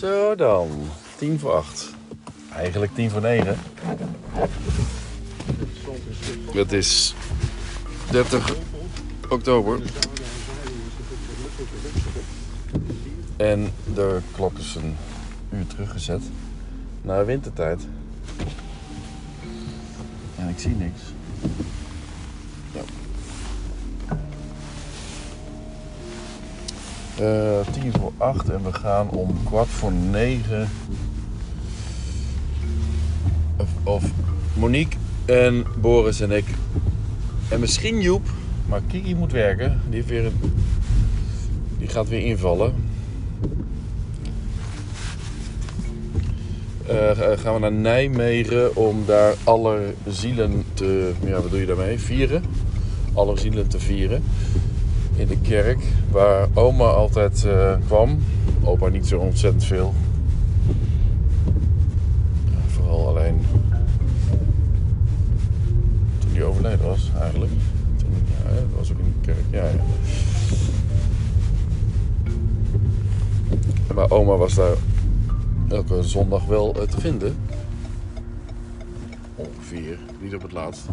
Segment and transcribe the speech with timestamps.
[0.00, 0.68] Zo dan,
[1.18, 1.94] tien voor acht.
[2.52, 3.58] Eigenlijk tien voor negen.
[6.52, 7.14] Het is
[8.10, 8.56] 30
[9.28, 9.80] oktober.
[13.36, 14.96] En de klok is een
[15.50, 16.22] uur teruggezet
[17.02, 17.80] naar wintertijd.
[20.36, 21.00] En ik zie niks.
[22.72, 23.05] Ja.
[27.72, 30.68] Tien voor acht en we gaan om kwart voor negen.
[33.56, 34.04] Of, of
[34.54, 36.44] Monique en Boris en ik.
[37.48, 38.28] En misschien Joep,
[38.68, 39.80] maar Kiki moet werken.
[39.88, 40.54] Die, heeft weer een,
[41.78, 42.74] die gaat weer invallen.
[46.86, 51.12] Eh, gaan we naar Nijmegen om daar alle zielen te.
[51.24, 51.98] Ja, wat doe je daarmee?
[51.98, 52.42] Vieren.
[53.12, 54.22] Alle zielen te vieren.
[55.16, 55.78] In de kerk
[56.10, 58.22] waar oma altijd eh, kwam.
[58.64, 59.94] Opa niet zo ontzettend veel.
[62.66, 63.40] Vooral alleen
[66.18, 67.52] toen hij overleden was, eigenlijk.
[67.96, 68.08] Toen,
[68.44, 69.44] ja, was ook in de kerk.
[69.50, 69.84] Ja, ja.
[73.94, 74.74] Maar oma was daar
[75.68, 77.36] elke zondag wel eh, te vinden.
[79.34, 80.84] Ongeveer, niet op het laatst.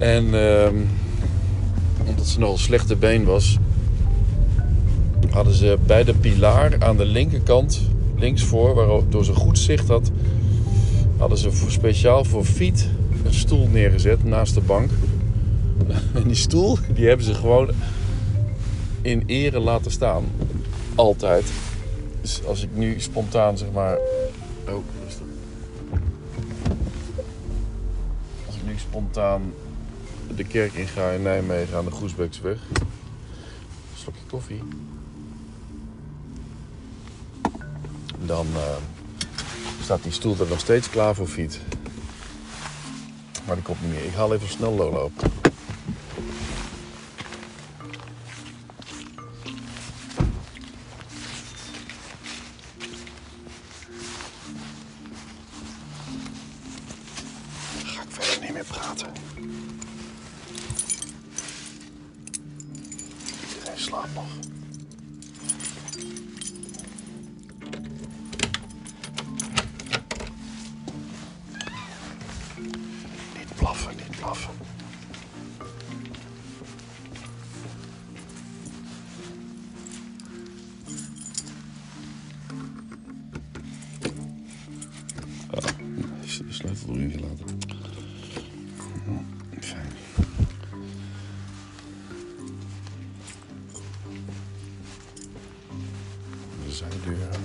[0.00, 0.74] En ehm,
[2.06, 3.58] omdat ze nogal slechte been was,
[5.30, 7.80] hadden ze bij de pilaar aan de linkerkant,
[8.16, 10.10] links voor, waardoor ze goed zicht had,
[11.16, 12.88] hadden ze speciaal voor Fiet
[13.24, 14.90] een stoel neergezet naast de bank.
[16.14, 17.70] En die stoel, die hebben ze gewoon
[19.02, 20.24] in ere laten staan.
[20.94, 21.52] Altijd.
[22.20, 23.98] Dus als ik nu spontaan zeg maar.
[24.68, 25.26] Oh, rustig.
[28.46, 29.42] Als ik nu spontaan
[30.36, 32.58] de kerk inga in Nijmegen aan de Groesbeeksweg.
[32.72, 32.86] Een
[33.94, 34.62] slokje koffie.
[38.24, 38.60] Dan uh,
[39.82, 41.58] staat die stoel er nog steeds klaar voor fiets.
[43.46, 44.04] Maar die komt niet meer.
[44.04, 45.08] Ik haal even snel Lola.
[86.22, 87.58] Is de sleutel erin gelaten.
[89.60, 89.88] Fijn.
[96.64, 97.39] De zijdeur.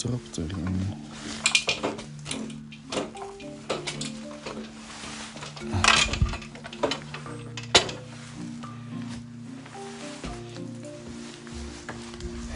[0.00, 0.76] Trap erin.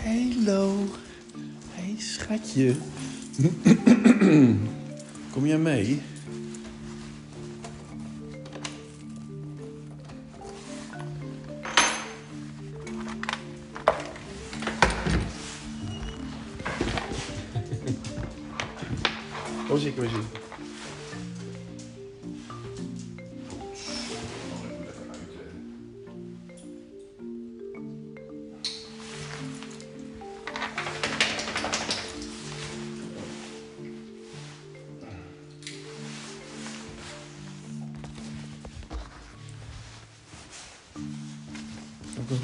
[0.05, 0.87] Hallo.
[1.75, 2.75] Hey schatje.
[5.33, 6.03] Kom jij mee?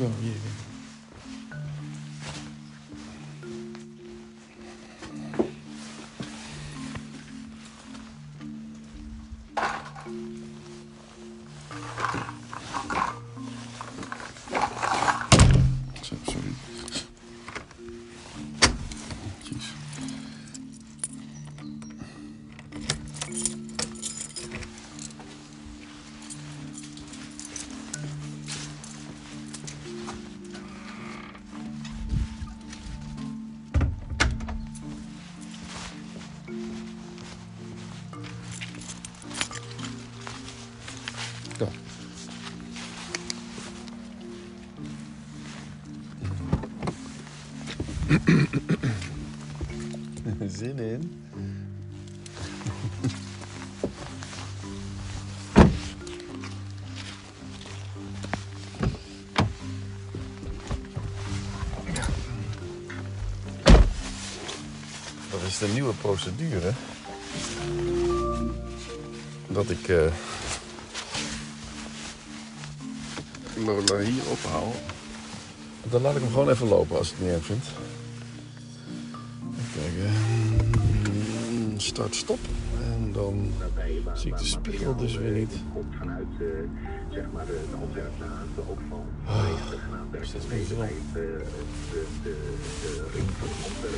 [0.01, 0.60] Dat was wel hier.
[50.59, 51.25] Zin in?
[65.31, 66.73] Dat is de nieuwe procedure.
[69.49, 69.89] Dat ik...
[69.89, 70.07] Eh,
[73.65, 74.73] Lola hier ophaal.
[75.91, 77.65] Dan laat ik hem gewoon even lopen als ik het niet erg vind.
[79.75, 80.11] Kijken.
[81.81, 82.39] Start, stop.
[82.83, 83.53] En dan
[84.15, 85.53] zie ik de spiegel dus weer niet.
[85.73, 86.27] Komt vanuit
[87.13, 88.25] zeg maar de, de Antwerpse
[88.71, 89.05] ook van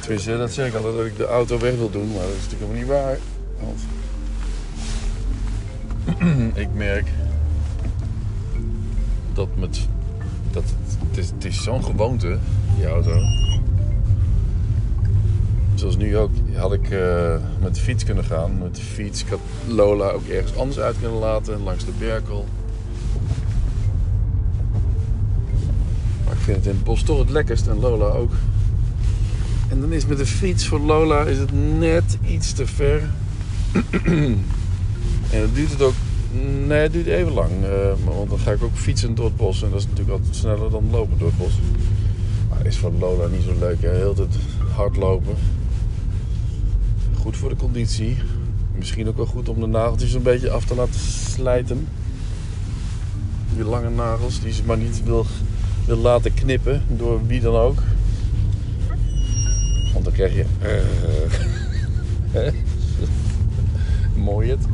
[0.01, 2.49] Tenminste, dat zeg ik altijd dat ik de auto weg wil doen, maar dat is
[2.49, 3.19] natuurlijk helemaal niet waar.
[3.61, 3.81] Want
[6.65, 7.07] ik merk
[9.35, 9.87] dat met
[10.51, 10.65] dat
[11.15, 12.39] het, is, zo'n gewoonte,
[12.77, 13.21] die auto.
[15.75, 18.59] Zoals nu ook, had ik uh, met de fiets kunnen gaan.
[18.59, 22.47] Met de fiets, ik had Lola ook ergens anders uit kunnen laten, langs de Berkel.
[26.25, 28.33] Maar ik vind het in het bos toch het lekkerst en Lola ook.
[29.69, 33.03] En dan is met de fiets voor Lola is het net iets te ver.
[35.33, 35.95] en dan duurt het ook
[36.67, 37.51] Nee, het duurt even lang.
[37.65, 39.63] Uh, want dan ga ik ook fietsen door het bos.
[39.63, 41.53] En dat is natuurlijk altijd sneller dan lopen door het bos.
[42.49, 43.83] Maar is voor Lola niet zo leuk.
[43.83, 43.91] Hè?
[43.91, 44.37] Heel het
[44.75, 45.35] hardlopen.
[47.15, 48.17] Goed voor de conditie.
[48.77, 51.89] Misschien ook wel goed om de nageltjes een beetje af te laten slijten.
[53.55, 55.27] Die lange nagels die ze maar niet wil,
[55.87, 56.83] wil laten knippen.
[56.89, 57.83] Door wie dan ook.
[59.93, 60.45] Want dan krijg je...
[62.35, 62.53] Uh,
[64.17, 64.67] mooi het.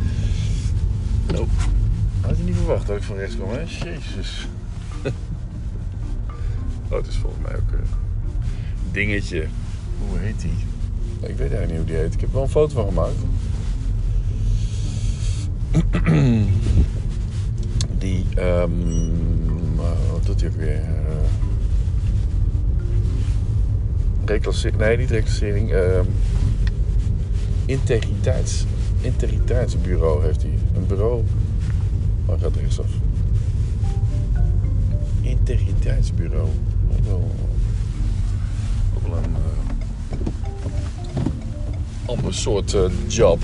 [1.33, 1.51] Nope.
[2.21, 3.61] Had je niet verwacht dat ik van rechts kwam, hè?
[3.61, 4.49] Jezus.
[6.89, 7.87] oh, het is volgens mij ook een
[8.93, 9.47] dingetje.
[10.09, 10.51] Hoe heet die?
[11.21, 12.15] Ik weet eigenlijk niet hoe die heet.
[12.15, 13.17] Ik heb wel een foto van gemaakt.
[17.99, 19.77] die, um,
[20.11, 20.81] wat doet hij ook weer?
[20.81, 20.89] Uh,
[24.25, 25.73] reclassering, nee, niet reclassering.
[25.73, 26.07] Um,
[27.67, 28.65] integriteits
[29.01, 30.58] integriteitsbureau heeft hij.
[30.79, 31.25] Een bureau.
[32.27, 32.87] Waar gaat rechtsaf?
[35.21, 36.49] Integriteitsbureau.
[36.93, 37.31] Ook wel,
[38.97, 39.37] ook wel een uh,
[42.07, 43.41] ander soort uh, job.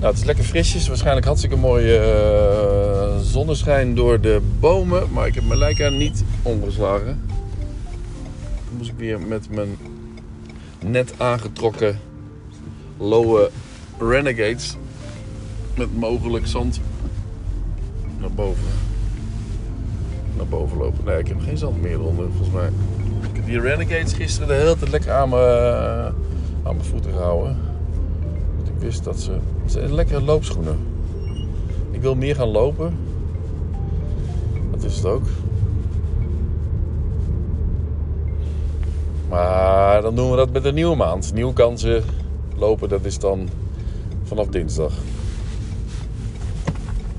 [0.00, 0.88] Nou, het is lekker frisjes.
[0.88, 5.12] Waarschijnlijk hartstikke mooie uh, zonneschijn door de bomen.
[5.12, 7.20] Maar ik heb mijn Leica niet omgeslagen.
[8.68, 9.76] Dan moest ik weer met mijn
[10.80, 12.00] net aangetrokken
[12.96, 13.50] lowe
[13.98, 14.76] Renegades
[15.76, 16.80] met mogelijk zand
[18.20, 18.64] naar boven.
[20.36, 21.04] Naar boven lopen.
[21.04, 22.70] Nee, ik heb geen zand meer eronder volgens mij.
[23.30, 26.14] Ik heb die Renegades gisteren de hele tijd lekker aan mijn,
[26.62, 27.56] aan mijn voeten gehouden.
[28.56, 29.30] Want ik wist dat ze.
[29.62, 30.78] Het zijn lekkere loopschoenen.
[31.90, 32.96] Ik wil meer gaan lopen.
[34.70, 35.24] Dat is het ook.
[39.28, 41.32] Maar dan doen we dat met een nieuwe maand.
[41.34, 42.04] Nieuwe kansen
[42.56, 43.48] lopen, dat is dan
[44.26, 44.92] vanaf dinsdag.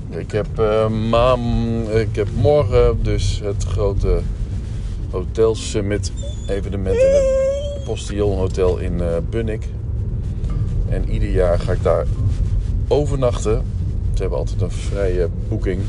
[0.08, 4.20] Ik heb, uh, ik heb morgen dus het grote
[5.10, 6.12] Hotel Summit
[6.48, 9.68] evenement in het Postillon Hotel in uh, Bunnik.
[10.88, 12.06] En ieder jaar ga ik daar
[12.88, 13.62] overnachten.
[14.14, 15.80] Ze hebben altijd een vrije boeking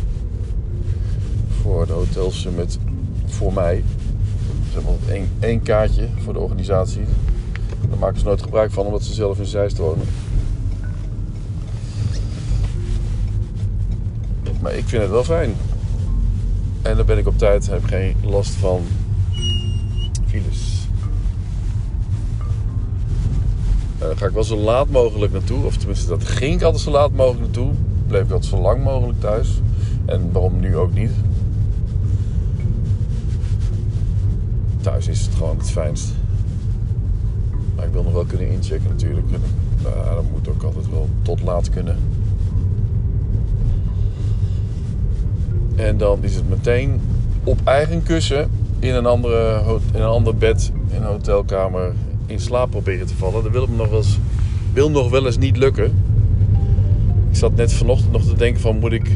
[1.62, 2.77] voor de Hotel Summit
[3.25, 3.84] voor mij.
[4.67, 7.03] Ze hebben altijd één, één kaartje voor de organisatie.
[7.89, 10.05] Daar maken ze nooit gebruik van omdat ze zelf in Zeist wonen.
[14.62, 15.54] Maar ik vind het wel fijn.
[16.82, 18.82] En dan ben ik op tijd, heb geen last van
[20.25, 20.88] files.
[24.01, 25.66] Uh, ga ik wel zo laat mogelijk naartoe.
[25.66, 27.72] Of tenminste, dat ging ik altijd zo laat mogelijk naartoe.
[28.08, 29.62] Bleef ik altijd zo lang mogelijk thuis.
[30.06, 31.12] En waarom nu ook niet?
[34.82, 36.08] Thuis is het gewoon het fijnst.
[37.75, 39.28] Maar ik wil nog wel kunnen inchecken natuurlijk.
[39.84, 41.98] Nou, dat moet ook altijd wel tot laat kunnen.
[45.79, 47.01] En dan is het meteen
[47.43, 49.62] op eigen kussen in een, andere,
[49.93, 51.93] in een ander bed, in een hotelkamer,
[52.25, 53.43] in slaap proberen te vallen.
[53.43, 54.19] Dat wil me nog wel eens,
[54.74, 56.03] wil nog wel eens niet lukken.
[57.29, 59.09] Ik zat net vanochtend nog te denken van moet ik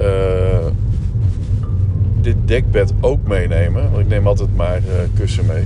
[0.00, 0.66] uh,
[2.20, 3.90] dit dekbed ook meenemen?
[3.90, 5.64] Want ik neem altijd maar uh, kussen mee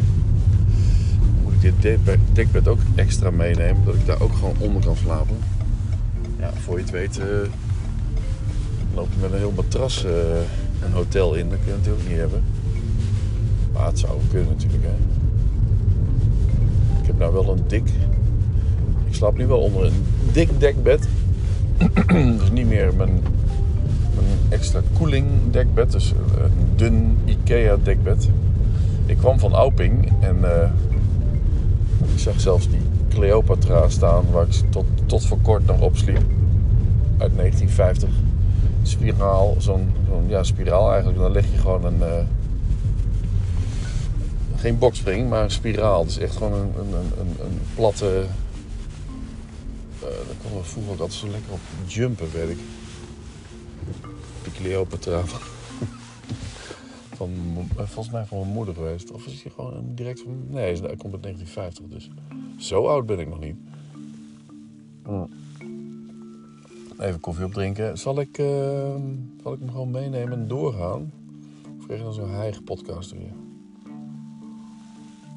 [1.62, 1.98] dit
[2.32, 3.84] dekbed ook extra meenemen.
[3.84, 5.36] Dat ik daar ook gewoon onder kan slapen.
[6.38, 7.24] Ja, voor je het weet uh,
[8.94, 10.10] loop je met een heel matras uh,
[10.84, 11.48] een hotel in.
[11.48, 12.42] Dat kun je natuurlijk niet hebben.
[13.72, 14.84] Maar het zou kunnen natuurlijk.
[17.00, 17.88] Ik heb nou wel een dik...
[19.08, 21.08] Ik slaap nu wel onder een dik dekbed.
[22.38, 23.22] dus niet meer mijn,
[24.48, 25.92] extra koeling dekbed.
[25.92, 28.28] Dus een dun Ikea dekbed.
[29.06, 30.36] Ik kwam van Auping en...
[30.42, 30.70] Uh,
[32.14, 36.22] Ik zag zelfs die Cleopatra staan waar ik tot, tot voor kort nog op sliep.
[37.18, 38.08] Uit 1950.
[38.82, 41.18] Spiraal, zo'n zo'n ja, spiraal eigenlijk.
[41.18, 42.02] Dan leg je gewoon een.
[42.02, 42.24] eh,
[44.56, 46.04] geen bokspring, maar een spiraal.
[46.04, 48.26] Dus echt gewoon een, een, een, een, platte.
[50.00, 52.58] eh daar we vroeger ook altijd zo lekker op jumpen, weet ik.
[54.44, 55.22] De Cleopatra
[57.14, 57.30] van,
[57.76, 59.10] eh, volgens mij van mijn moeder geweest.
[59.10, 60.44] Of is hij gewoon direct van.
[60.48, 62.10] Nee, hij komt uit 1950, dus
[62.56, 63.56] zo oud ben ik nog niet.
[67.02, 67.98] Even koffie opdrinken.
[67.98, 68.94] Zal ik, eh,
[69.42, 71.12] zal ik hem gewoon meenemen en doorgaan?
[71.78, 73.32] Of krijg je dan zo'n heilige podcast weer?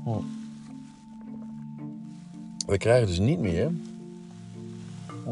[0.04, 0.10] Hm.
[2.68, 3.72] We krijgen dus niet meer.
[5.24, 5.30] Hm.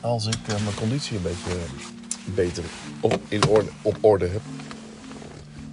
[0.00, 1.56] Als ik eh, mijn conditie een beetje
[2.34, 2.64] beter
[3.00, 4.42] op, in orde, op orde heb.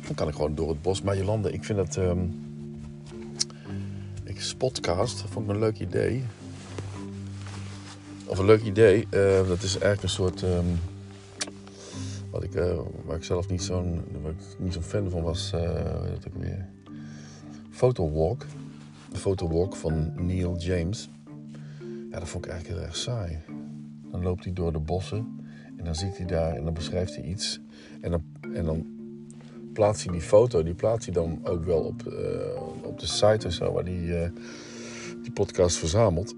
[0.05, 1.01] Dan kan ik gewoon door het bos.
[1.01, 1.97] Maar Jolande, ik vind het.
[1.97, 2.19] ehm,
[4.23, 6.23] ik spotcast, vond ik een leuk idee.
[8.31, 9.07] Of een leuk idee.
[9.09, 10.43] eh, dat is eigenlijk een soort.
[10.43, 10.65] ehm,
[12.29, 14.03] wat ik, eh, waar ik zelf niet zo'n
[14.57, 15.51] niet zo'n fan van was.
[15.51, 16.67] heet dat ook weer?
[17.69, 18.45] Photowalk.
[19.11, 21.09] De Photowalk van Neil James.
[22.11, 23.39] Ja, dat vond ik eigenlijk heel erg saai.
[24.11, 25.49] Dan loopt hij door de bossen.
[25.77, 27.59] En dan ziet hij daar en dan beschrijft hij iets.
[28.01, 28.23] En dan,
[28.53, 28.85] en dan
[29.73, 30.63] plaatst hij die foto.
[30.63, 32.13] Die plaatst hij dan ook wel op,
[32.83, 33.71] op de site en zo.
[33.71, 34.29] Waar eh,
[35.21, 36.35] die podcast verzamelt.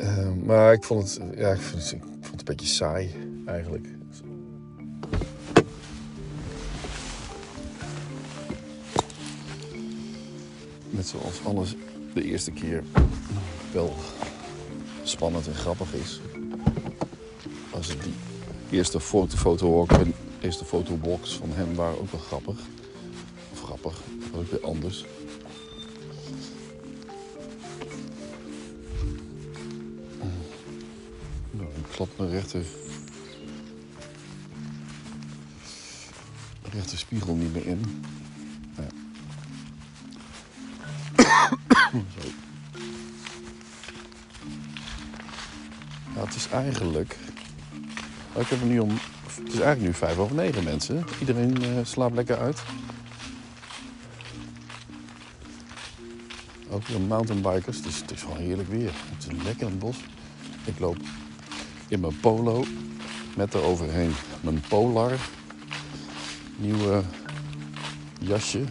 [0.00, 3.10] Eh, maar ik vond het, ja, ik vond het, een beetje saai
[3.46, 3.88] eigenlijk.
[10.90, 11.76] Net zoals alles
[12.14, 12.84] de eerste keer
[13.72, 13.94] wel
[15.02, 16.20] spannend en grappig is.
[17.70, 18.14] Als die
[18.70, 22.58] eerste foto, fotowalk en eerste fotowalks van hem waren ook wel grappig.
[23.52, 25.04] Of grappig, dat ook weer anders.
[32.00, 32.62] Klap mijn rechter,
[36.72, 38.02] rechter spiegel niet meer in.
[38.76, 38.86] Ja.
[46.20, 47.16] Het is eigenlijk.
[48.34, 48.90] Ik heb nu om.
[48.90, 51.04] Het is eigenlijk nu vijf over negen mensen.
[51.20, 52.62] Iedereen eh, slaapt lekker uit.
[56.70, 57.76] Ook weer mountainbikers.
[57.76, 58.90] Het is, het is gewoon heerlijk weer.
[58.94, 59.96] Het is lekker in het bos.
[60.64, 60.98] Ik loop
[61.90, 62.64] in mijn polo
[63.36, 65.12] met eroverheen mijn polar.
[66.56, 67.02] Nieuwe
[68.20, 68.64] jasje.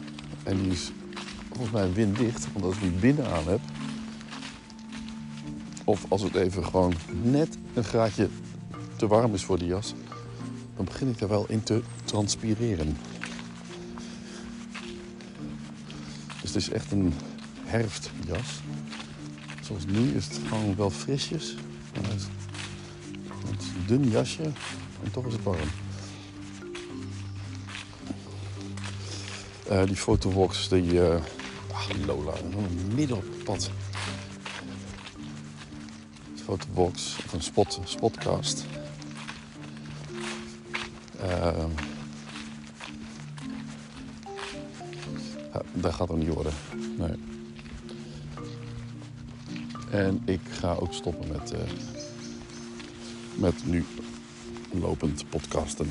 [0.43, 0.91] En die is
[1.47, 2.47] volgens mij winddicht.
[2.53, 3.59] Want als ik die binnen aan heb.
[5.83, 8.29] Of als het even gewoon net een graadje
[8.95, 9.93] te warm is voor die jas.
[10.75, 12.97] Dan begin ik daar wel in te transpireren.
[16.41, 17.13] Dus het is echt een
[17.63, 18.61] herfstjas.
[19.61, 21.55] Zoals nu is het gewoon wel frisjes.
[23.87, 24.43] Dun jasje
[25.03, 25.69] en toch is het warm.
[29.69, 31.01] Eh, die fotowalks, die...
[31.01, 31.21] eh
[31.73, 32.33] ach, Lola,
[32.95, 33.71] midden op het pad.
[36.43, 38.65] Fotowalks, of een spot, spotcast.
[41.21, 41.69] Ehm,
[45.73, 46.53] dat gaat er niet worden.
[46.97, 47.15] Nee.
[49.91, 51.59] En ik ga ook stoppen met, eh,
[53.35, 53.85] met nu
[54.71, 55.87] lopend podcasten.